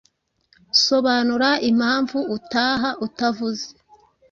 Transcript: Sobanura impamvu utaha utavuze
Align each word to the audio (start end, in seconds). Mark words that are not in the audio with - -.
Sobanura 0.85 1.49
impamvu 1.69 2.17
utaha 2.37 2.89
utavuze 3.05 3.65